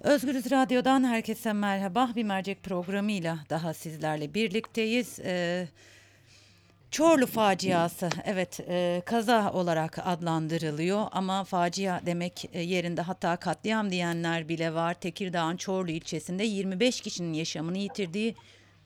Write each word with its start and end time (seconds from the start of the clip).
Özgürüz 0.00 0.50
Radyo'dan 0.50 1.04
herkese 1.04 1.52
merhaba. 1.52 2.10
Bir 2.16 2.24
mercek 2.24 2.62
programıyla 2.62 3.38
daha 3.50 3.74
sizlerle 3.74 4.34
birlikteyiz. 4.34 5.18
Ee, 5.24 5.68
Çorlu 6.90 7.26
faciası 7.26 8.10
evet 8.24 8.60
e, 8.68 9.02
kaza 9.06 9.52
olarak 9.52 9.98
adlandırılıyor 10.04 11.06
ama 11.12 11.44
facia 11.44 12.00
demek 12.06 12.48
e, 12.52 12.60
yerinde 12.60 13.00
hatta 13.00 13.36
katliam 13.36 13.90
diyenler 13.90 14.48
bile 14.48 14.74
var. 14.74 14.94
Tekirdağ'ın 14.94 15.56
Çorlu 15.56 15.90
ilçesinde 15.90 16.44
25 16.44 17.00
kişinin 17.00 17.32
yaşamını 17.32 17.78
yitirdiği 17.78 18.34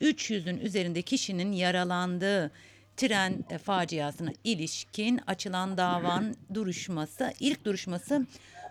300'ün 0.01 0.57
üzerinde 0.57 1.01
kişinin 1.01 1.51
yaralandığı 1.51 2.51
tren 2.97 3.45
e, 3.49 3.57
faciasına 3.57 4.31
ilişkin 4.43 5.21
açılan 5.27 5.77
davanın 5.77 6.35
duruşması 6.53 7.33
ilk 7.39 7.65
duruşması 7.65 8.25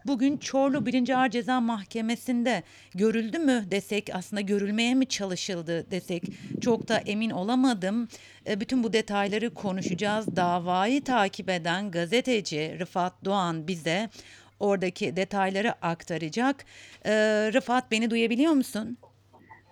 bugün 0.06 0.36
Çorlu 0.36 0.86
1. 0.86 1.08
Ağır 1.08 1.30
Ceza 1.30 1.60
Mahkemesi'nde 1.60 2.62
görüldü 2.94 3.38
mü 3.38 3.64
desek 3.70 4.10
aslında 4.12 4.40
görülmeye 4.40 4.94
mi 4.94 5.06
çalışıldı 5.06 5.90
desek 5.90 6.22
çok 6.60 6.88
da 6.88 6.98
emin 6.98 7.30
olamadım. 7.30 8.08
E, 8.46 8.60
bütün 8.60 8.82
bu 8.82 8.92
detayları 8.92 9.54
konuşacağız. 9.54 10.36
Davayı 10.36 11.04
takip 11.04 11.50
eden 11.50 11.90
gazeteci 11.90 12.76
Rıfat 12.80 13.24
Doğan 13.24 13.68
bize 13.68 14.10
oradaki 14.60 15.16
detayları 15.16 15.72
aktaracak. 15.86 16.64
E, 17.06 17.12
Rıfat 17.52 17.90
beni 17.90 18.10
duyabiliyor 18.10 18.52
musun? 18.52 18.98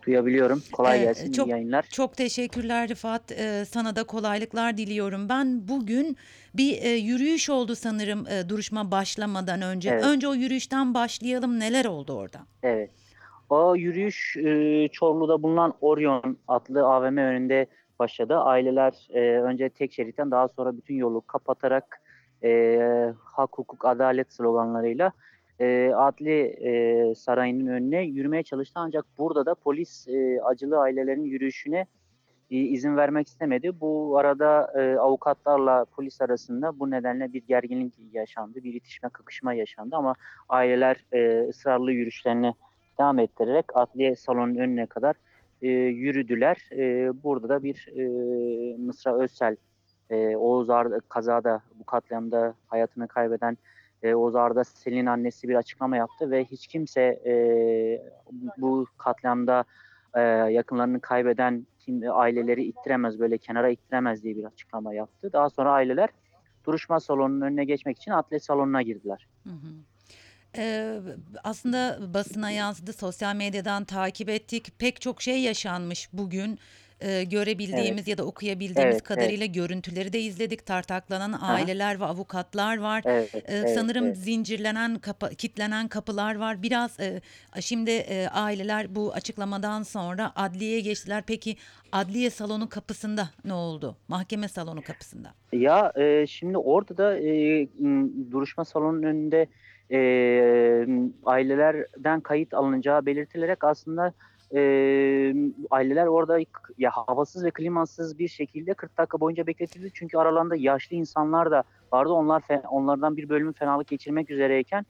Duyabiliyorum. 0.06 0.62
Kolay 0.72 1.00
Ee, 1.00 1.04
gelsin. 1.04 1.32
çok 1.32 1.48
iyi 1.48 1.50
yayınlar. 1.50 1.82
çok 1.82 2.16
teşekkürler 2.16 2.88
Rıfat. 2.88 3.32
Ee, 3.32 3.64
sana 3.64 3.96
da 3.96 4.04
kolaylıklar 4.04 4.76
diliyorum. 4.76 5.28
Ben 5.28 5.68
bugün 5.68 6.16
bir 6.54 6.82
e, 6.82 6.88
yürüyüş 6.88 7.50
oldu 7.50 7.74
sanırım 7.74 8.26
e, 8.26 8.48
duruşma 8.48 8.90
başlamadan 8.90 9.62
önce. 9.62 9.90
Evet. 9.90 10.04
Önce 10.04 10.28
o 10.28 10.34
yürüyüşten 10.34 10.94
başlayalım. 10.94 11.60
Neler 11.60 11.84
oldu 11.84 12.12
orada? 12.12 12.38
Evet. 12.62 12.90
O 13.50 13.76
yürüyüş 13.76 14.36
e, 14.36 14.88
Çorlu'da 14.92 15.42
bulunan 15.42 15.74
Orion 15.80 16.36
adlı 16.48 16.86
AVM 16.86 17.16
önünde 17.18 17.66
başladı. 17.98 18.36
Aileler 18.36 19.08
e, 19.10 19.20
önce 19.20 19.68
tek 19.68 19.92
şeritten 19.92 20.30
daha 20.30 20.48
sonra 20.48 20.76
bütün 20.76 20.94
yolu 20.94 21.20
kapatarak 21.26 22.00
e, 22.44 22.78
hak, 23.24 23.50
hukuk, 23.58 23.84
adalet 23.84 24.32
sloganlarıyla 24.32 25.12
e, 25.60 25.92
adli 25.94 26.40
e, 26.40 27.14
sarayının 27.14 27.66
önüne 27.66 28.02
yürümeye 28.02 28.42
çalıştı. 28.42 28.74
Ancak 28.76 29.04
burada 29.18 29.46
da 29.46 29.54
polis 29.54 30.08
e, 30.08 30.42
acılı 30.42 30.78
ailelerin 30.78 31.24
yürüyüşüne 31.24 31.86
e, 32.50 32.56
izin 32.56 32.96
vermek 32.96 33.28
istemedi. 33.28 33.80
Bu 33.80 34.18
arada 34.18 34.72
e, 34.80 34.98
avukatlarla 34.98 35.84
polis 35.84 36.20
arasında 36.20 36.78
bu 36.78 36.90
nedenle 36.90 37.32
bir 37.32 37.42
gerginlik 37.46 37.94
yaşandı. 38.12 38.64
Bir 38.64 38.74
itişme, 38.74 39.08
kakışma 39.08 39.54
yaşandı 39.54 39.96
ama 39.96 40.14
aileler 40.48 41.04
e, 41.12 41.48
ısrarlı 41.48 41.92
yürüyüşlerini 41.92 42.54
devam 42.98 43.18
ettirerek 43.18 43.64
adliye 43.74 44.16
salonunun 44.16 44.58
önüne 44.58 44.86
kadar 44.86 45.14
e, 45.62 45.68
yürüdüler. 45.68 46.68
E, 46.72 47.10
burada 47.22 47.48
da 47.48 47.62
bir 47.62 47.88
e, 47.96 48.76
Mısra 48.76 49.18
Özsel, 49.18 49.56
e, 50.10 50.36
Oğuz 50.36 50.70
Arda, 50.70 51.00
kazada 51.08 51.62
bu 51.74 51.84
katliamda 51.84 52.54
hayatını 52.66 53.08
kaybeden 53.08 53.58
e, 54.02 54.14
Oğuz 54.14 54.68
Selin 54.68 55.06
annesi 55.06 55.48
bir 55.48 55.54
açıklama 55.54 55.96
yaptı 55.96 56.30
ve 56.30 56.44
hiç 56.44 56.66
kimse 56.66 57.00
e, 57.26 57.34
bu 58.58 58.86
katliamda 58.98 59.64
e, 60.14 60.20
yakınlarını 60.52 61.00
kaybeden 61.00 61.66
kim, 61.78 62.02
aileleri 62.12 62.64
ittiremez, 62.64 63.18
böyle 63.18 63.38
kenara 63.38 63.70
ittiremez 63.70 64.22
diye 64.22 64.36
bir 64.36 64.44
açıklama 64.44 64.94
yaptı. 64.94 65.32
Daha 65.32 65.50
sonra 65.50 65.70
aileler 65.72 66.08
duruşma 66.64 67.00
salonunun 67.00 67.40
önüne 67.40 67.64
geçmek 67.64 67.96
için 67.96 68.10
atlet 68.10 68.44
salonuna 68.44 68.82
girdiler. 68.82 69.26
Hı 69.44 69.50
hı. 69.50 69.68
Ee, 70.56 70.98
aslında 71.44 71.98
basına 72.14 72.50
yansıdı, 72.50 72.92
sosyal 72.92 73.36
medyadan 73.36 73.84
takip 73.84 74.28
ettik. 74.28 74.78
Pek 74.78 75.00
çok 75.00 75.22
şey 75.22 75.40
yaşanmış 75.40 76.08
bugün. 76.12 76.58
Ee, 77.04 77.24
görebildiğimiz 77.24 77.92
Evet. 77.98 78.08
ya 78.08 78.18
da 78.18 78.24
okuyabildiğimiz 78.24 78.94
Evet, 78.94 79.02
kadarıyla 79.02 79.46
görüntüleri 79.46 80.12
de 80.12 80.20
izledik. 80.20 80.66
Tartaklanan 80.66 81.38
aileler 81.40 82.00
ve 82.00 82.04
avukatlar 82.04 82.78
var. 82.78 83.02
Evet, 83.06 83.34
Ee, 83.34 83.40
evet, 83.46 83.74
sanırım 83.74 84.04
evet. 84.06 84.16
zincirlenen, 84.16 84.98
kapa, 84.98 85.28
kitlenen 85.30 85.88
kapılar 85.88 86.34
var. 86.36 86.62
Biraz 86.62 87.00
e, 87.00 87.20
şimdi 87.60 87.90
e, 87.90 88.26
aileler 88.28 88.94
bu 88.94 89.12
açıklamadan 89.12 89.82
sonra 89.82 90.32
adliyeye 90.36 90.80
geçtiler. 90.80 91.22
Peki 91.26 91.56
adliye 91.92 92.30
salonu 92.30 92.68
kapısında 92.68 93.28
ne 93.44 93.52
oldu? 93.54 93.96
Mahkeme 94.08 94.48
salonu 94.48 94.82
kapısında. 94.82 95.28
Ya 95.52 95.92
e, 95.96 96.26
şimdi 96.26 96.58
orada 96.58 96.96
da 96.96 97.18
e, 97.18 97.60
m, 97.78 98.08
duruşma 98.30 98.64
salonunun 98.64 99.02
önünde 99.02 99.46
e, 99.90 99.98
m, 100.86 101.08
ailelerden 101.24 102.20
kayıt 102.20 102.54
alınacağı 102.54 103.06
belirtilerek 103.06 103.64
aslında 103.64 104.12
e, 104.54 104.60
aileler 105.70 106.06
orada 106.06 106.38
ya 106.78 106.90
havasız 106.90 107.44
ve 107.44 107.50
klimasız 107.50 108.18
bir 108.18 108.28
şekilde 108.28 108.74
40 108.74 108.98
dakika 108.98 109.20
boyunca 109.20 109.46
bekletildi. 109.46 109.90
Çünkü 109.94 110.18
aralarında 110.18 110.56
yaşlı 110.56 110.96
insanlar 110.96 111.50
da 111.50 111.62
vardı. 111.92 112.12
Onlar 112.12 112.42
onlardan 112.70 113.16
bir 113.16 113.28
bölümü 113.28 113.52
fenalık 113.52 113.88
geçirmek 113.88 114.30
üzereyken 114.30 114.86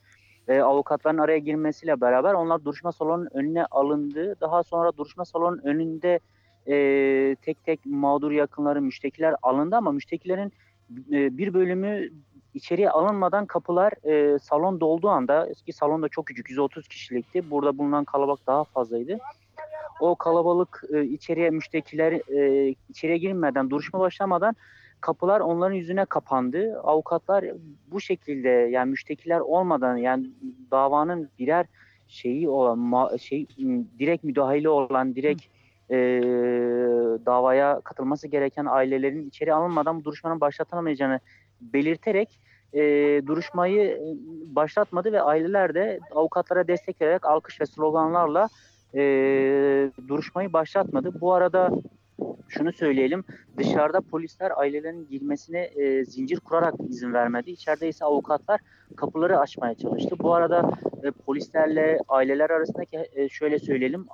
e, 0.48 0.60
avukatların 0.60 1.18
araya 1.18 1.38
girmesiyle 1.38 2.00
beraber 2.00 2.34
onlar 2.34 2.64
duruşma 2.64 2.92
salonunun 2.92 3.28
önüne 3.32 3.64
alındı. 3.64 4.36
Daha 4.40 4.62
sonra 4.62 4.96
duruşma 4.96 5.24
salonunun 5.24 5.62
önünde 5.62 6.18
e, 6.66 7.36
tek 7.42 7.64
tek 7.64 7.86
mağdur 7.86 8.30
yakınları, 8.30 8.82
müştekiler 8.82 9.34
alındı 9.42 9.76
ama 9.76 9.92
müştekilerin 9.92 10.52
e, 11.12 11.36
bir 11.38 11.54
bölümü 11.54 12.10
içeriye 12.54 12.90
alınmadan 12.90 13.46
kapılar 13.46 13.92
e, 14.04 14.38
salon 14.38 14.80
dolduğu 14.80 15.08
anda 15.08 15.46
eski 15.46 15.72
salon 15.72 16.02
da 16.02 16.08
çok 16.08 16.26
küçük 16.26 16.50
130 16.50 16.88
kişilikti. 16.88 17.50
Burada 17.50 17.78
bulunan 17.78 18.04
kalabalık 18.04 18.46
daha 18.46 18.64
fazlaydı. 18.64 19.18
O 20.02 20.16
kalabalık 20.16 20.84
e, 20.94 21.04
içeriye 21.04 21.50
müştekiler 21.50 22.12
e, 22.12 22.74
içeriye 22.88 23.18
girmeden 23.18 23.70
duruşma 23.70 24.00
başlamadan 24.00 24.56
kapılar 25.00 25.40
onların 25.40 25.74
yüzüne 25.74 26.04
kapandı. 26.04 26.80
Avukatlar 26.80 27.44
bu 27.90 28.00
şekilde 28.00 28.48
yani 28.48 28.90
müştekiler 28.90 29.40
olmadan 29.40 29.96
yani 29.96 30.30
davanın 30.70 31.28
birer 31.38 31.66
şeyi 32.08 32.48
olan 32.48 32.78
ma- 32.78 33.18
şey 33.18 33.46
direkt 33.98 34.24
müdahale 34.24 34.68
olan 34.68 35.14
direkt 35.14 35.42
e, 35.90 35.96
davaya 37.26 37.80
katılması 37.80 38.28
gereken 38.28 38.66
ailelerin 38.66 39.28
içeri 39.28 39.54
alınmadan 39.54 40.00
bu 40.00 40.04
duruşmanın 40.04 40.40
başlatılamayacağını 40.40 41.20
belirterek 41.60 42.40
e, 42.72 42.80
duruşmayı 43.26 43.82
e, 43.82 44.02
başlatmadı 44.56 45.12
ve 45.12 45.22
aileler 45.22 45.74
de 45.74 46.00
avukatlara 46.14 46.68
destek 46.68 47.00
vererek 47.00 47.26
alkış 47.26 47.60
ve 47.60 47.66
sloganlarla 47.66 48.48
e, 48.94 49.02
duruşmayı 50.08 50.52
başlatmadı. 50.52 51.20
Bu 51.20 51.32
arada 51.32 51.70
şunu 52.48 52.72
söyleyelim 52.72 53.24
dışarıda 53.58 54.00
polisler 54.00 54.52
ailelerin 54.56 55.08
girmesine 55.10 55.60
e, 55.60 56.04
zincir 56.04 56.40
kurarak 56.40 56.74
izin 56.88 57.12
vermedi. 57.12 57.50
İçeride 57.50 57.88
ise 57.88 58.04
avukatlar 58.04 58.60
kapıları 58.96 59.38
açmaya 59.38 59.74
çalıştı. 59.74 60.16
Bu 60.18 60.34
arada 60.34 60.70
e, 61.02 61.10
polislerle 61.10 61.98
aileler 62.08 62.50
arasındaki 62.50 63.08
e, 63.14 63.28
şöyle 63.28 63.58
söyleyelim 63.58 64.06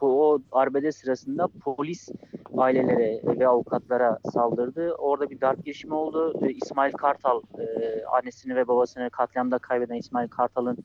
o 0.00 0.38
arbede 0.52 0.92
sırasında 0.92 1.48
polis 1.64 2.08
ailelere 2.56 3.20
ve 3.24 3.48
avukatlara 3.48 4.18
saldırdı. 4.32 4.94
Orada 4.94 5.30
bir 5.30 5.40
darp 5.40 5.64
girişimi 5.64 5.94
oldu. 5.94 6.46
E, 6.46 6.50
İsmail 6.50 6.92
Kartal 6.92 7.42
e, 7.58 8.04
annesini 8.04 8.56
ve 8.56 8.68
babasını 8.68 9.10
katliamda 9.10 9.58
kaybeden 9.58 9.94
İsmail 9.94 10.28
Kartal'ın 10.28 10.78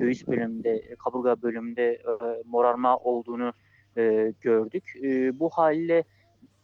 göğüs 0.00 0.26
bölümünde, 0.26 0.94
kaburga 1.04 1.42
bölümünde 1.42 1.92
e, 1.92 2.42
morarma 2.44 2.96
olduğunu 2.96 3.52
e, 3.96 4.32
gördük. 4.40 4.84
E, 5.02 5.38
bu 5.38 5.50
haliyle 5.50 6.04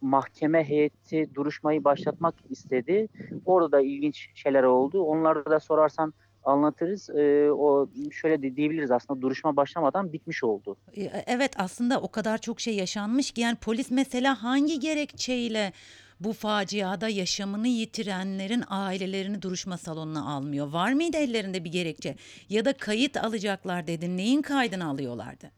mahkeme 0.01 0.65
heyeti 0.65 1.35
duruşmayı 1.35 1.85
başlatmak 1.85 2.35
istedi. 2.51 3.09
Orada 3.45 3.73
da 3.73 3.81
ilginç 3.81 4.31
şeyler 4.35 4.63
oldu. 4.63 5.03
Onları 5.03 5.45
da 5.45 5.61
sorarsan 5.61 6.15
anlatırız. 6.45 7.11
E, 7.11 7.53
o 7.53 7.89
şöyle 8.13 8.43
de 8.43 8.57
diyebiliriz 8.57 8.91
aslında 8.91 9.21
duruşma 9.23 9.57
başlamadan 9.57 10.13
bitmiş 10.13 10.45
oldu. 10.45 10.77
E, 10.97 11.03
Evet 11.27 11.53
aslında 11.59 12.01
o 12.01 12.09
kadar 12.09 12.39
çok 12.39 12.61
şey 12.61 12.77
yaşanmış 12.77 13.31
ki 13.31 13.41
yani 13.41 13.57
polis 13.57 13.91
mesela 13.91 14.43
hangi 14.43 14.81
gerekçeyle 14.81 15.73
bu 16.21 16.33
faciada 16.33 17.09
yaşamını 17.09 17.69
yitirenlerin 17.69 18.65
ailelerini 18.69 19.43
duruşma 19.43 19.77
salonuna 19.77 20.35
almıyor? 20.35 20.73
Var 20.73 20.93
mıydı 20.93 21.17
ellerinde 21.17 21.65
bir 21.65 21.73
gerekçe? 21.73 22.17
Ya 22.49 22.65
da 22.65 22.73
kayıt 22.73 23.17
alacaklar 23.17 23.87
dedin. 23.87 24.17
Neyin 24.17 24.43
kaydını 24.43 24.89
alıyorlardı? 24.89 25.51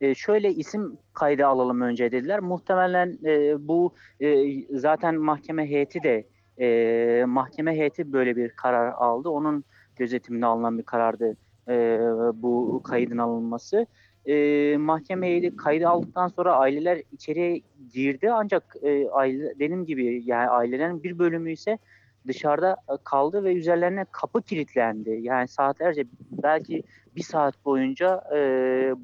E, 0.00 0.14
şöyle 0.14 0.54
isim 0.54 0.98
kaydı 1.12 1.46
alalım 1.46 1.80
önce 1.80 2.12
dediler. 2.12 2.40
Muhtemelen 2.40 3.18
e, 3.24 3.68
bu 3.68 3.94
e, 4.20 4.44
zaten 4.78 5.14
mahkeme 5.14 5.70
heyeti 5.70 6.02
de 6.02 6.26
e, 6.60 7.24
mahkeme 7.24 7.72
heyeti 7.72 8.12
böyle 8.12 8.36
bir 8.36 8.48
karar 8.48 8.92
aldı. 8.92 9.28
Onun 9.28 9.64
gözetiminde 9.96 10.46
alınan 10.46 10.78
bir 10.78 10.82
karardı 10.82 11.36
e, 11.68 11.98
bu 12.34 12.82
kaydın 12.84 13.18
alınması. 13.18 13.86
E, 14.26 14.76
mahkeme 14.76 15.26
heyeti 15.26 15.56
kaydı 15.56 15.88
aldıktan 15.88 16.28
sonra 16.28 16.56
aileler 16.56 17.02
içeriye 17.12 17.60
girdi 17.92 18.32
ancak 18.32 18.76
e, 18.82 19.08
aile, 19.10 19.54
dediğim 19.54 19.86
gibi 19.86 20.22
yani 20.24 20.48
ailelerin 20.48 21.02
bir 21.02 21.18
bölümü 21.18 21.52
ise 21.52 21.78
dışarıda 22.26 22.76
e, 22.88 22.92
kaldı 23.04 23.44
ve 23.44 23.54
üzerlerine 23.54 24.06
kapı 24.12 24.42
kilitlendi. 24.42 25.18
Yani 25.22 25.48
saatlerce 25.48 26.04
belki 26.30 26.82
bir 27.16 27.22
saat 27.22 27.64
boyunca 27.64 28.24
e, 28.34 28.38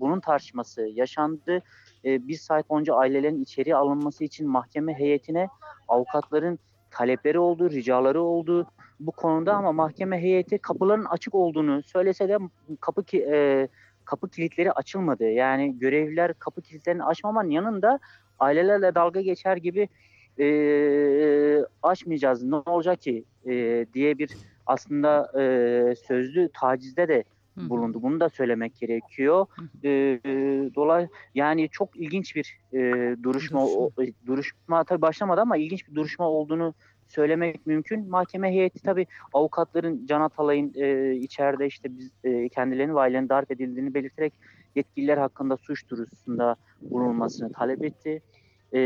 bunun 0.00 0.20
tartışması 0.20 0.82
yaşandı. 0.82 1.62
E, 2.04 2.28
bir 2.28 2.36
saat 2.36 2.70
boyunca 2.70 2.94
ailelerin 2.94 3.42
içeri 3.42 3.76
alınması 3.76 4.24
için 4.24 4.48
mahkeme 4.48 4.94
heyetine 4.94 5.48
avukatların 5.88 6.58
talepleri 6.90 7.38
oldu, 7.38 7.70
ricaları 7.70 8.22
oldu 8.22 8.66
bu 9.00 9.12
konuda 9.12 9.54
ama 9.54 9.72
mahkeme 9.72 10.22
heyeti 10.22 10.58
kapıların 10.58 11.04
açık 11.04 11.34
olduğunu 11.34 11.82
söylese 11.82 12.28
de 12.28 12.38
kapı 12.80 13.04
ki, 13.04 13.26
e, 13.32 13.68
kapı 14.04 14.30
kilitleri 14.30 14.72
açılmadı. 14.72 15.30
Yani 15.30 15.78
görevliler 15.78 16.34
kapı 16.34 16.62
kilitlerini 16.62 17.04
açmamanın 17.04 17.50
yanında 17.50 17.98
ailelerle 18.38 18.94
dalga 18.94 19.20
geçer 19.20 19.56
gibi 19.56 19.88
e, 20.38 20.46
açmayacağız 21.82 22.42
ne 22.42 22.56
olacak 22.56 23.00
ki 23.00 23.24
e, 23.46 23.86
diye 23.94 24.18
bir 24.18 24.30
aslında 24.66 25.32
e, 25.40 25.94
sözlü 25.96 26.48
tacizde 26.54 27.08
de 27.08 27.24
bulundu. 27.56 28.02
Bunu 28.02 28.20
da 28.20 28.28
söylemek 28.28 28.76
gerekiyor. 28.76 29.46
E, 29.84 29.88
e, 29.88 30.30
dolay 30.74 31.08
yani 31.34 31.68
çok 31.68 31.96
ilginç 31.96 32.36
bir 32.36 32.58
e, 32.72 32.78
duruşma 33.22 33.60
Duruşma. 33.60 33.60
o, 33.60 33.90
duruşma 34.26 34.84
tabii 34.84 35.02
başlamadı 35.02 35.40
ama 35.40 35.56
ilginç 35.56 35.88
bir 35.88 35.94
duruşma 35.94 36.28
olduğunu 36.28 36.74
söylemek 37.12 37.66
mümkün. 37.66 38.08
Mahkeme 38.08 38.50
heyeti 38.50 38.82
tabii 38.82 39.06
avukatların 39.32 40.06
Can 40.06 40.20
Atalay'ın 40.20 40.72
e, 40.74 41.14
içeride 41.14 41.66
işte 41.66 41.98
biz 41.98 42.10
e, 42.24 42.48
kendilerinin 42.48 42.94
ve 42.94 43.00
ailenin 43.00 43.28
darp 43.28 43.50
edildiğini 43.50 43.94
belirterek 43.94 44.32
yetkililer 44.74 45.18
hakkında 45.18 45.56
suç 45.56 45.88
duyurusunda 45.88 46.56
bulunmasını 46.82 47.52
talep 47.52 47.84
etti. 47.84 48.22
E, 48.74 48.78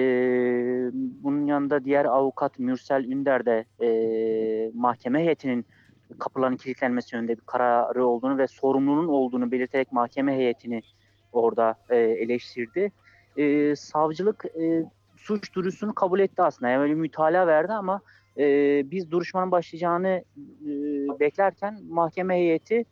bunun 0.94 1.46
yanında 1.46 1.84
diğer 1.84 2.05
avukat 2.05 2.58
Mürsel 2.58 3.05
Ünder 3.05 3.46
de 3.46 3.64
e, 3.81 4.70
mahkeme 4.75 5.20
heyetinin 5.20 5.67
kapıların 6.19 6.56
kilitlenmesi 6.56 7.17
yönünde 7.17 7.37
bir 7.37 7.43
kararı 7.46 8.06
olduğunu 8.06 8.38
ve 8.38 8.46
sorumlunun 8.46 9.08
olduğunu 9.08 9.52
belirterek 9.52 9.93
mahkeme 9.93 10.37
heyetini 10.37 10.82
orada 11.32 11.75
e, 11.90 11.96
eleştirdi. 11.96 12.93
E, 13.37 13.76
savcılık 13.76 14.44
e, 14.44 14.84
suç 15.26 15.55
duyurusunu 15.55 15.94
kabul 15.94 16.20
etti 16.20 16.43
aslında. 16.43 16.70
Yani 16.70 16.82
öyle 16.82 16.94
mütalaa 16.94 17.46
verdi 17.46 17.73
ama 17.73 18.00
e, 18.38 18.44
biz 18.90 19.11
duruşmanın 19.11 19.50
başlayacağını 19.50 20.25
e, 20.38 20.70
beklerken 21.20 21.84
mahkeme 21.88 22.37
heyeti 22.37 22.84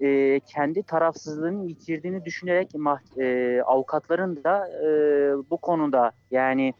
e, 0.00 0.40
kendi 0.40 0.82
tarafsızlığını 0.82 1.68
yitirdiğini 1.68 2.24
düşünerek 2.24 2.70
mah- 2.70 3.22
e, 3.22 3.62
avukatların 3.62 4.44
da 4.44 4.68
e, 4.68 4.88
bu 5.50 5.56
konuda 5.56 6.12
yani 6.30 6.74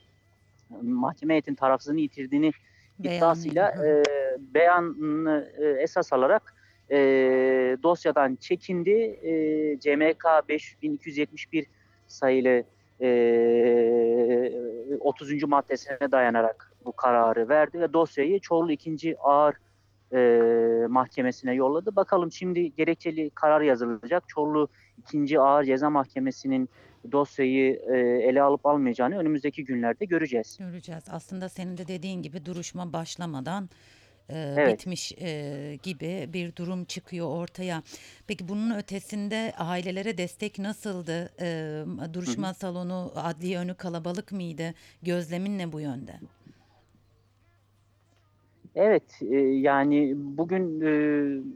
mahkeme 0.83 1.35
heyetinin 1.35 1.57
tarafsızlığını 1.57 2.01
yitirdiğini 2.01 2.53
iddiasıyla 2.99 3.75
Beyanlı. 3.75 4.03
e, 4.03 4.55
beyanını 4.55 5.53
e, 5.59 5.65
esas 5.83 6.13
alarak 6.13 6.55
e, 6.91 6.97
dosyadan 7.83 8.37
çekindi. 8.37 8.91
E, 8.91 9.33
CMK 9.81 10.49
5271 10.49 11.67
sayılı 12.07 12.65
e, 13.01 14.53
30. 15.01 15.43
maddesine 15.43 16.13
dayanarak 16.13 16.73
bu 16.85 16.93
kararı 16.93 17.49
verdi 17.49 17.81
ve 17.81 17.93
dosyayı 17.93 18.41
Çorlu 18.41 18.73
2. 18.73 19.17
Ağır 19.19 19.55
e, 20.13 20.87
Mahkemesi'ne 20.87 21.55
yolladı. 21.55 21.97
Bakalım 21.97 22.33
şimdi 22.33 22.75
gerekçeli 22.75 23.31
karar 23.31 23.61
yazılacak. 23.61 24.29
Çorlu 24.29 24.69
2. 25.15 25.41
Ağır 25.41 25.65
Ceza 25.65 25.91
Mahkemesi'nin 25.91 26.69
dosyayı 27.13 27.83
e, 27.93 27.99
ele 27.99 28.43
alıp 28.43 28.67
almayacağını 28.67 29.19
önümüzdeki 29.19 29.65
günlerde 29.65 30.05
göreceğiz. 30.05 30.59
Göreceğiz. 30.61 31.05
Aslında 31.11 31.49
senin 31.49 31.77
de 31.77 31.89
dediğin 31.89 32.23
gibi 32.23 32.47
duruşma 32.47 32.93
başlamadan 32.93 33.69
e, 34.29 34.55
Evet. 34.59 34.79
bitmiş 34.79 35.13
e, 35.13 35.79
gibi 35.83 36.29
bir 36.33 36.57
durum 36.57 36.85
çıkıyor 36.85 37.27
ortaya. 37.29 37.83
Peki 38.27 38.49
bunun 38.49 38.79
ötesinde 38.79 39.53
ailelere 39.59 40.19
destek 40.19 40.59
nasıldı? 40.59 41.31
E, 41.41 41.85
duruşma 42.15 42.55
salonu, 42.55 43.13
adliye 43.17 43.59
önü 43.59 43.75
kalabalık 43.75 44.33
mıydı? 44.33 44.75
Gözlemin 45.03 45.59
ne 45.59 45.73
bu 45.73 45.81
yönde? 45.81 46.13
Evet, 48.75 49.23
e, 49.23 49.37
yani 49.39 50.13
bugün 50.17 50.81
e, 50.81 50.91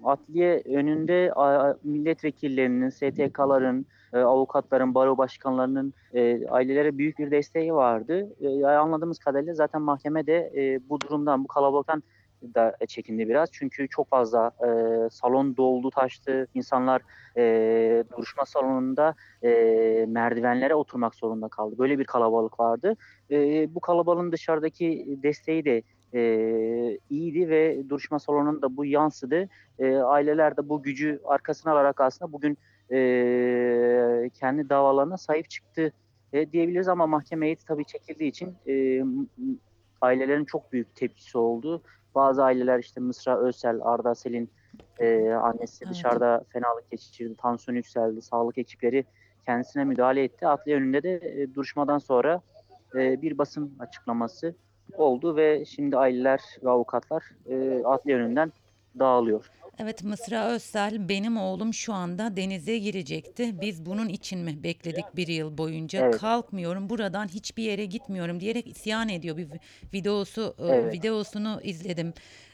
adliye 0.04 0.62
önünde 0.64 1.32
a- 1.36 1.76
milletvekillerinin, 1.84 2.88
STK'ların, 2.90 3.86
e, 4.12 4.18
avukatların, 4.18 4.94
baro 4.94 5.18
başkanlarının 5.18 5.94
e, 6.14 6.46
ailelere 6.48 6.98
büyük 6.98 7.18
bir 7.18 7.30
desteği 7.30 7.74
vardı. 7.74 8.28
E, 8.40 8.66
anladığımız 8.66 9.18
kadarıyla 9.18 9.54
zaten 9.54 9.82
mahkeme 9.82 10.26
de 10.26 10.52
e, 10.56 10.80
bu 10.88 11.00
durumdan, 11.00 11.44
bu 11.44 11.48
kalabalıktan 11.48 12.02
da 12.54 12.76
çekindi 12.88 13.28
biraz. 13.28 13.48
Çünkü 13.52 13.88
çok 13.88 14.08
fazla 14.08 14.50
e, 14.60 14.68
salon 15.10 15.56
doldu, 15.56 15.90
taştı. 15.90 16.46
İnsanlar 16.54 17.02
e, 17.36 18.04
duruşma 18.16 18.46
salonunda 18.46 19.14
e, 19.42 19.50
merdivenlere 20.08 20.74
oturmak 20.74 21.14
zorunda 21.14 21.48
kaldı. 21.48 21.78
Böyle 21.78 21.98
bir 21.98 22.04
kalabalık 22.04 22.60
vardı. 22.60 22.96
E, 23.30 23.74
bu 23.74 23.80
kalabalığın 23.80 24.32
dışarıdaki 24.32 25.18
desteği 25.22 25.64
de 25.64 25.82
e, 26.14 26.20
iyiydi 27.10 27.48
ve 27.48 27.88
duruşma 27.88 28.18
salonunda 28.18 28.76
bu 28.76 28.84
yansıdı. 28.84 29.48
E, 29.78 29.96
aileler 29.96 30.56
de 30.56 30.68
bu 30.68 30.82
gücü 30.82 31.20
arkasına 31.24 31.72
alarak 31.72 32.00
aslında 32.00 32.32
bugün 32.32 32.58
e, 32.92 34.30
kendi 34.34 34.68
davalarına 34.68 35.16
sahip 35.16 35.50
çıktı 35.50 35.92
e, 36.32 36.52
diyebiliriz 36.52 36.88
ama 36.88 37.06
mahkeme 37.06 37.46
heyeti 37.46 37.64
tabii 37.64 37.84
çekildiği 37.84 38.30
için 38.30 38.54
e, 38.68 39.04
ailelerin 40.00 40.44
çok 40.44 40.72
büyük 40.72 40.96
tepkisi 40.96 41.38
oldu. 41.38 41.82
Bazı 42.14 42.44
aileler 42.44 42.78
işte 42.78 43.00
Mısra 43.00 43.38
Ösel, 43.38 43.78
Arda 43.82 44.14
Sel'in 44.14 44.50
e, 44.98 45.30
annesi 45.30 45.84
Evet. 45.84 45.94
dışarıda 45.94 46.44
fenalık 46.48 46.90
geçirdi, 46.90 47.34
tansiyon 47.36 47.76
yükseldi, 47.76 48.22
sağlık 48.22 48.58
ekipleri 48.58 49.04
kendisine 49.46 49.84
müdahale 49.84 50.24
etti. 50.24 50.46
Adliye 50.46 50.76
önünde 50.76 51.02
de 51.02 51.14
e, 51.14 51.54
duruşmadan 51.54 51.98
sonra 51.98 52.40
e, 52.94 53.22
bir 53.22 53.38
basın 53.38 53.76
açıklaması 53.78 54.54
oldu 54.96 55.36
ve 55.36 55.64
şimdi 55.64 55.96
aileler 55.96 56.40
ve 56.62 56.70
avukatlar 56.70 57.30
e, 57.46 57.82
adliye 57.84 58.16
önünden 58.16 58.52
dağılıyor. 58.98 59.50
Evet 59.80 60.04
Mısra 60.04 60.48
Özsel 60.48 61.08
benim 61.08 61.36
oğlum 61.36 61.74
şu 61.74 61.92
anda 61.92 62.36
denize 62.36 62.78
girecekti. 62.78 63.60
Biz 63.60 63.86
bunun 63.86 64.08
için 64.08 64.38
mi 64.40 64.62
bekledik 64.62 65.04
bir 65.16 65.28
yıl 65.28 65.58
boyunca? 65.58 66.00
Evet. 66.00 66.18
Kalkmıyorum 66.18 66.88
buradan 66.90 67.28
hiçbir 67.28 67.62
yere 67.62 67.84
gitmiyorum 67.84 68.40
diyerek 68.40 68.66
isyan 68.66 69.08
ediyor. 69.08 69.36
Bir 69.36 69.48
vi- 69.48 69.60
videosu 69.92 70.54
e, 70.58 70.66
Evet. 70.66 70.92
videosunu 70.94 71.60
izledim 71.62 72.12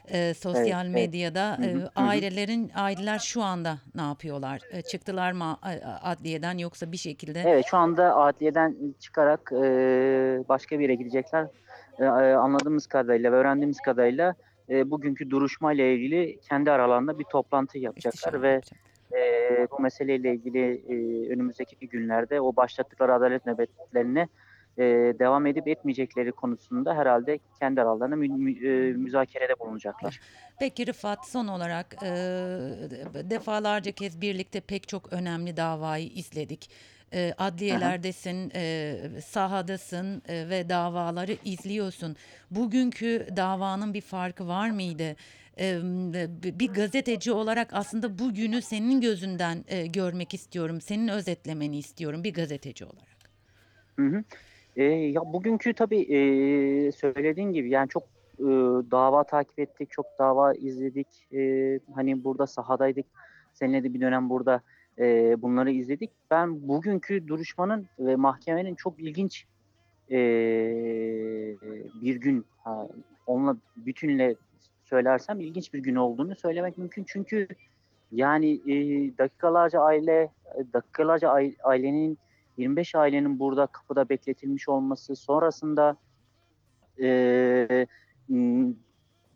e, 0.08 0.34
sosyal 0.34 0.86
evet. 0.86 0.94
medyada. 0.94 1.58
E, 1.62 1.72
hı. 1.72 1.90
ailelerin 1.96 2.70
aileler 2.74 3.18
şu 3.18 3.42
anda 3.42 3.78
ne 3.94 4.02
yapıyorlar? 4.02 4.60
E, 4.72 4.82
çıktılar 4.82 5.32
mı 5.32 5.58
adliyeden 6.02 6.58
yoksa 6.58 6.92
bir 6.92 6.96
şekilde 6.96 7.42
Evet 7.46 7.66
şu 7.66 7.76
anda 7.76 8.16
adliyeden 8.16 8.76
çıkarak 9.00 9.52
e, 9.52 9.64
başka 10.48 10.78
bir 10.78 10.82
yere 10.82 10.94
gidecekler. 10.94 11.46
E, 11.98 12.04
e, 12.04 12.08
anladığımız 12.34 12.86
kadarıyla 12.86 13.32
ve 13.32 13.36
öğrendiğimiz 13.36 13.80
kadarıyla 13.80 14.34
e, 14.70 14.90
bugünkü 14.90 15.30
duruşmayla 15.30 15.84
ilgili 15.84 16.40
kendi 16.40 16.70
aralarında 16.70 17.18
bir 17.18 17.24
toplantı 17.24 17.78
yapacaklar 17.78 18.42
ve 18.42 18.60
e, 19.16 19.66
bu 19.70 19.82
meseleyle 19.82 20.34
ilgili 20.34 20.60
e, 20.88 20.94
önümüzdeki 21.32 21.88
günlerde 21.88 22.40
o 22.40 22.56
başlattıkları 22.56 23.14
adalet 23.14 23.46
nöbetlerine 23.46 24.28
e, 24.78 24.82
devam 25.18 25.46
edip 25.46 25.68
etmeyecekleri 25.68 26.32
konusunda 26.32 26.94
herhalde 26.94 27.38
kendi 27.58 27.80
aralarında 27.82 28.16
mü, 28.16 28.28
mü- 28.28 28.68
e, 28.68 28.92
müzakerede 28.92 29.58
bulunacaklar. 29.58 30.20
Peki 30.58 30.86
Rıfat 30.86 31.26
son 31.26 31.48
olarak 31.48 31.94
e, 32.02 32.08
defalarca 33.30 33.92
kez 33.92 34.20
birlikte 34.20 34.60
pek 34.60 34.88
çok 34.88 35.12
önemli 35.12 35.56
davayı 35.56 36.06
izledik. 36.06 36.70
E, 37.14 37.34
adliyelerdesin, 37.38 38.52
e, 38.54 38.96
sahadasın 39.24 40.22
e, 40.28 40.48
ve 40.48 40.68
davaları 40.68 41.36
izliyorsun. 41.44 42.16
Bugünkü 42.50 43.26
davanın 43.36 43.94
bir 43.94 44.00
farkı 44.00 44.48
var 44.48 44.70
mıydı? 44.70 45.16
E, 45.60 45.78
bir 46.58 46.68
gazeteci 46.68 47.32
olarak 47.32 47.68
aslında 47.72 48.18
bugünü 48.18 48.62
senin 48.62 49.00
gözünden 49.00 49.64
e, 49.68 49.86
görmek 49.86 50.34
istiyorum. 50.34 50.80
Senin 50.80 51.08
özetlemeni 51.08 51.78
istiyorum 51.78 52.24
bir 52.24 52.34
gazeteci 52.34 52.84
olarak. 52.84 53.18
Hı 53.98 54.06
hı. 54.06 54.24
E, 54.76 54.82
ya 54.84 55.20
bugünkü 55.32 55.74
tabii 55.74 56.00
e, 56.00 56.18
söylediğin 56.92 57.52
gibi 57.52 57.70
yani 57.70 57.88
çok 57.88 58.02
e, 58.38 58.44
dava 58.90 59.24
takip 59.24 59.58
ettik, 59.58 59.90
çok 59.90 60.06
dava 60.18 60.54
izledik. 60.54 61.06
E, 61.32 61.80
hani 61.94 62.24
burada 62.24 62.46
sahadaydık. 62.46 63.06
Seninle 63.52 63.84
de 63.84 63.94
bir 63.94 64.00
dönem 64.00 64.30
burada 64.30 64.60
e, 64.98 65.36
bunları 65.42 65.70
izledik. 65.70 66.10
Ben 66.30 66.68
bugünkü 66.68 67.28
duruşmanın 67.28 67.86
ve 67.98 68.16
mahkemenin 68.16 68.74
çok 68.74 69.00
ilginç 69.00 69.46
e, 70.10 70.18
bir 72.02 72.16
gün, 72.16 72.46
ha, 72.64 72.88
onunla 73.26 73.56
bütünle 73.76 74.34
söylersem 74.84 75.40
ilginç 75.40 75.74
bir 75.74 75.78
gün 75.78 75.94
olduğunu 75.94 76.36
söylemek 76.36 76.78
mümkün. 76.78 77.04
Çünkü 77.08 77.48
yani 78.12 78.52
e, 78.52 78.74
dakikalarca 79.18 79.80
aile, 79.80 80.30
dakikalarca 80.72 81.28
ai- 81.28 81.56
ailenin 81.64 82.18
25 82.56 82.94
ailenin 82.94 83.38
burada 83.38 83.66
kapıda 83.66 84.08
bekletilmiş 84.08 84.68
olması 84.68 85.16
sonrasında 85.16 85.96
e, 87.02 87.86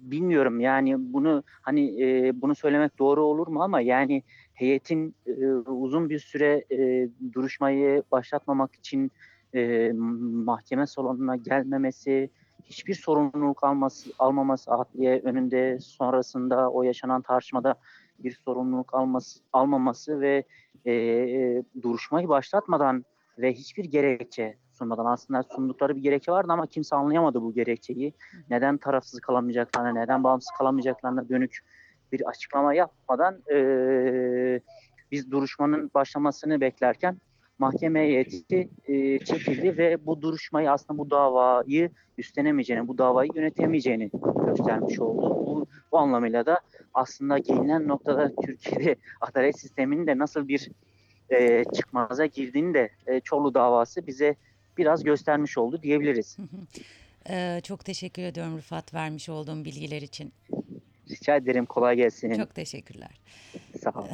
bilmiyorum 0.00 0.60
yani 0.60 1.12
bunu 1.12 1.42
hani 1.62 2.02
e, 2.02 2.32
bunu 2.42 2.54
söylemek 2.54 2.98
doğru 2.98 3.24
olur 3.24 3.46
mu 3.46 3.62
ama 3.62 3.80
yani 3.80 4.22
heyetin 4.58 5.14
e, 5.26 5.46
uzun 5.54 6.10
bir 6.10 6.18
süre 6.18 6.64
e, 6.70 7.08
duruşmayı 7.32 8.02
başlatmamak 8.12 8.74
için 8.74 9.12
e, 9.54 9.92
mahkeme 10.32 10.86
salonuna 10.86 11.36
gelmemesi, 11.36 12.30
hiçbir 12.64 12.94
sorumluluk 12.94 13.64
alması, 13.64 14.10
almaması 14.18 14.70
adliye 14.70 15.20
önünde 15.24 15.78
sonrasında 15.80 16.70
o 16.70 16.82
yaşanan 16.82 17.22
tartışmada 17.22 17.74
bir 18.18 18.38
sorumluluk 18.44 18.94
alması, 18.94 19.40
almaması 19.52 20.20
ve 20.20 20.44
e, 20.86 20.92
duruşmayı 21.82 22.28
başlatmadan 22.28 23.04
ve 23.38 23.52
hiçbir 23.52 23.84
gerekçe 23.84 24.56
sunmadan 24.72 25.06
aslında 25.06 25.42
sundukları 25.42 25.96
bir 25.96 26.02
gerekçe 26.02 26.32
vardı 26.32 26.52
ama 26.52 26.66
kimse 26.66 26.96
anlayamadı 26.96 27.42
bu 27.42 27.54
gerekçeyi. 27.54 28.14
Neden 28.50 28.76
tarafsız 28.76 29.20
kalamayacaklarına, 29.20 29.92
neden 29.92 30.24
bağımsız 30.24 30.50
kalamayacaklarına 30.58 31.28
dönük 31.28 31.58
bir 32.12 32.28
açıklama 32.28 32.74
yapmadan 32.74 33.42
e, 33.52 34.60
biz 35.12 35.30
duruşmanın 35.30 35.90
başlamasını 35.94 36.60
beklerken 36.60 37.16
mahkeme 37.58 38.00
heyeti 38.00 38.68
e, 38.86 39.18
çekildi 39.18 39.78
ve 39.78 40.06
bu 40.06 40.22
duruşmayı 40.22 40.70
aslında 40.70 40.98
bu 40.98 41.10
davayı 41.10 41.90
üstlenemeyeceğini, 42.18 42.88
bu 42.88 42.98
davayı 42.98 43.30
yönetemeyeceğini 43.34 44.10
göstermiş 44.46 45.00
oldu. 45.00 45.46
Bu, 45.46 45.66
bu 45.92 45.98
anlamıyla 45.98 46.46
da 46.46 46.60
aslında 46.94 47.38
gelinen 47.38 47.88
noktada 47.88 48.32
Türkiye'de 48.42 48.96
adalet 49.20 49.60
sisteminin 49.60 50.06
de 50.06 50.18
nasıl 50.18 50.48
bir 50.48 50.70
e, 51.30 51.64
çıkmaza 51.64 52.26
girdiğini 52.26 52.74
de 52.74 52.90
e, 53.06 53.20
Çorlu 53.20 53.54
davası 53.54 54.06
bize 54.06 54.34
biraz 54.76 55.04
göstermiş 55.04 55.58
oldu 55.58 55.82
diyebiliriz. 55.82 56.36
Çok 57.62 57.84
teşekkür 57.84 58.22
ediyorum 58.22 58.56
Rıfat 58.58 58.94
vermiş 58.94 59.28
olduğum 59.28 59.64
bilgiler 59.64 60.02
için. 60.02 60.32
Rica 61.28 61.36
ederim 61.36 61.66
kolay 61.66 61.96
gelsin. 61.96 62.34
Çok 62.34 62.54
teşekkürler. 62.54 63.20
Sağ 63.82 63.90
olun. 63.90 64.08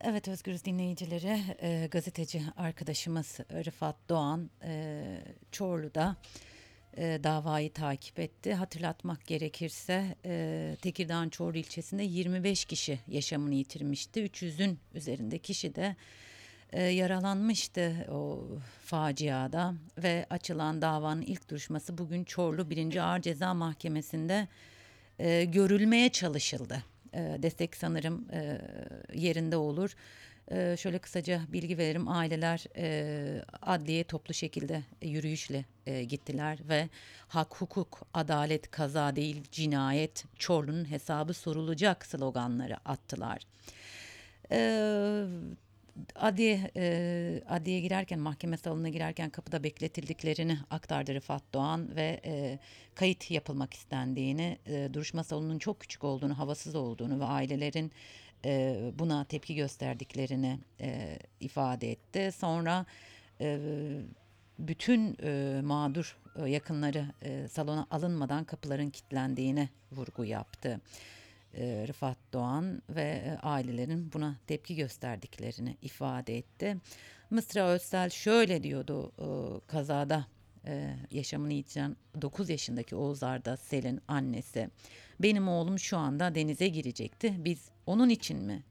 Evet 0.00 0.28
Özgürüz 0.28 0.64
dinleyicileri 0.64 1.40
e, 1.62 1.86
gazeteci 1.90 2.42
arkadaşımız 2.56 3.40
Rıfat 3.40 3.96
Doğan 4.08 4.50
e, 4.64 5.02
Çorlu'da 5.52 6.16
e, 6.96 7.20
davayı 7.24 7.72
takip 7.72 8.18
etti. 8.18 8.54
Hatırlatmak 8.54 9.26
gerekirse 9.26 10.14
e, 10.24 10.76
Tekirdağ 10.82 11.28
Çorlu 11.30 11.58
ilçesinde 11.58 12.02
25 12.02 12.64
kişi 12.64 12.98
yaşamını 13.08 13.54
yitirmişti. 13.54 14.20
300'ün 14.20 14.78
üzerinde 14.94 15.38
kişi 15.38 15.74
de 15.74 15.96
e, 16.72 16.82
yaralanmıştı 16.82 18.06
o 18.12 18.46
faciada 18.84 19.74
ve 19.98 20.26
açılan 20.30 20.82
davanın 20.82 21.22
ilk 21.22 21.50
duruşması 21.50 21.98
bugün 21.98 22.24
Çorlu 22.24 22.70
1. 22.70 22.96
Ağır 22.96 23.20
Ceza 23.20 23.54
Mahkemesi'nde 23.54 24.48
e, 25.18 25.44
görülmeye 25.44 26.08
çalışıldı. 26.08 26.82
E, 27.14 27.18
destek 27.18 27.76
sanırım 27.76 28.28
e, 28.32 28.60
yerinde 29.14 29.56
olur. 29.56 29.94
E, 30.50 30.76
şöyle 30.76 30.98
kısaca 30.98 31.40
bilgi 31.48 31.78
verelim. 31.78 32.08
Aileler 32.08 32.64
e, 32.76 33.44
adliye 33.62 34.04
toplu 34.04 34.34
şekilde 34.34 34.82
yürüyüşle 35.02 35.64
e, 35.86 36.04
gittiler 36.04 36.58
ve 36.68 36.88
hak, 37.28 37.60
hukuk, 37.60 38.02
adalet, 38.14 38.70
kaza 38.70 39.16
değil 39.16 39.42
cinayet, 39.52 40.24
Çorlu'nun 40.38 40.90
hesabı 40.90 41.34
sorulacak 41.34 42.06
sloganları 42.06 42.76
attılar. 42.88 43.42
E, 44.52 44.60
adliye, 46.14 46.70
e, 46.76 47.42
adliye 47.48 47.80
girerken 47.80 48.18
mahkeme 48.18 48.56
salonuna 48.56 48.88
girerken 48.88 49.30
kapıda 49.30 49.62
bekletildiklerini 49.62 50.58
aktardı 50.70 51.14
Rıfat 51.14 51.42
Doğan 51.54 51.96
ve 51.96 52.20
e, 52.24 52.58
kayıt 52.94 53.30
yapılmak 53.30 53.74
istendiğini, 53.74 54.58
e, 54.66 54.88
duruşma 54.92 55.24
salonunun 55.24 55.58
çok 55.58 55.80
küçük 55.80 56.04
olduğunu, 56.04 56.38
havasız 56.38 56.74
olduğunu 56.74 57.20
ve 57.20 57.24
ailelerin 57.24 57.92
e, 58.44 58.80
buna 58.98 59.24
tepki 59.24 59.54
gösterdiklerini 59.54 60.58
e, 60.80 61.18
ifade 61.40 61.90
etti. 61.90 62.30
Sonra 62.38 62.86
e, 63.40 63.58
bütün 64.58 65.16
e, 65.22 65.60
mağdur 65.62 66.16
e, 66.36 66.50
yakınları 66.50 67.06
e, 67.22 67.48
salona 67.48 67.86
alınmadan 67.90 68.44
kapıların 68.44 68.90
kilitlendiğine 68.90 69.68
vurgu 69.92 70.24
yaptı. 70.24 70.80
E, 71.54 71.84
Rıfat 71.88 72.18
Doğan 72.32 72.82
ve 72.88 73.02
e, 73.02 73.38
ailelerin 73.42 74.12
buna 74.12 74.36
tepki 74.46 74.76
gösterdiklerini 74.76 75.76
ifade 75.82 76.38
etti. 76.38 76.76
Mısra 77.30 77.68
Özsel 77.68 78.10
şöyle 78.10 78.62
diyordu 78.62 79.12
e, 79.18 79.26
kazada 79.66 80.26
yaşamını 81.10 81.52
yitiren 81.52 81.96
9 82.22 82.50
yaşındaki 82.50 82.96
Oğuz 82.96 83.22
Arda 83.22 83.56
Sel'in 83.56 84.00
annesi. 84.08 84.70
Benim 85.20 85.48
oğlum 85.48 85.78
şu 85.78 85.96
anda 85.96 86.34
denize 86.34 86.68
girecekti. 86.68 87.34
Biz 87.38 87.68
onun 87.86 88.08
için 88.08 88.44
mi 88.44 88.62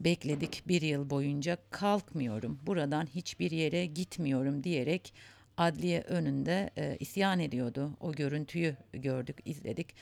bekledik 0.00 0.62
bir 0.68 0.82
yıl 0.82 1.10
boyunca 1.10 1.58
kalkmıyorum 1.70 2.60
buradan 2.66 3.06
hiçbir 3.06 3.50
yere 3.50 3.86
gitmiyorum 3.86 4.64
diyerek 4.64 5.14
adliye 5.56 6.00
önünde 6.00 6.70
e, 6.76 6.96
isyan 7.00 7.40
ediyordu. 7.40 7.90
O 8.00 8.12
görüntüyü 8.12 8.76
gördük, 8.92 9.36
izledik. 9.44 9.94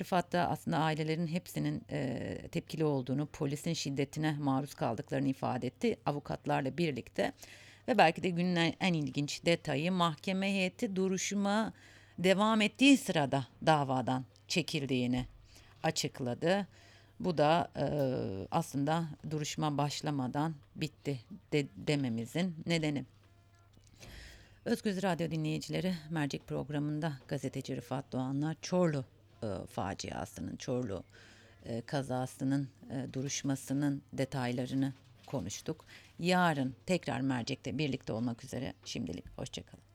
Rıfat 0.00 0.32
da 0.32 0.48
aslında 0.48 0.78
ailelerin 0.78 1.26
hepsinin 1.26 1.82
e, 1.90 2.38
tepkili 2.52 2.84
olduğunu, 2.84 3.26
polisin 3.26 3.72
şiddetine 3.72 4.36
maruz 4.40 4.74
kaldıklarını 4.74 5.28
ifade 5.28 5.66
etti 5.66 5.96
avukatlarla 6.06 6.78
birlikte. 6.78 7.32
Ve 7.88 7.98
belki 7.98 8.22
de 8.22 8.30
günün 8.30 8.74
en, 8.80 8.94
ilginç 8.94 9.44
detayı 9.46 9.92
mahkeme 9.92 10.52
heyeti 10.52 10.96
duruşuma 10.96 11.72
devam 12.18 12.60
ettiği 12.60 12.96
sırada 12.96 13.46
davadan 13.66 14.24
çekildiğini 14.48 15.26
açıkladı. 15.82 16.66
Bu 17.20 17.38
da 17.38 17.70
e, 17.76 17.84
aslında 18.50 19.04
duruşma 19.30 19.78
başlamadan 19.78 20.54
bitti 20.76 21.20
de, 21.52 21.66
dememizin 21.76 22.54
nedeni. 22.66 23.04
Özgüz 24.64 25.02
Radyo 25.02 25.30
dinleyicileri 25.30 25.94
mercek 26.10 26.46
programında 26.46 27.12
gazeteci 27.28 27.76
Rıfat 27.76 28.12
Doğanlar 28.12 28.56
Çorlu 28.62 29.04
e, 29.42 29.66
faciasının, 29.66 30.56
Çorlu 30.56 31.04
e, 31.64 31.80
kazasının, 31.80 32.68
e, 32.90 33.12
duruşmasının 33.12 34.02
detaylarını 34.12 34.92
konuştuk. 35.26 35.84
Yarın 36.18 36.74
tekrar 36.86 37.20
mercekte 37.20 37.78
birlikte 37.78 38.12
olmak 38.12 38.44
üzere 38.44 38.74
şimdilik 38.84 39.38
hoşçakalın. 39.38 39.89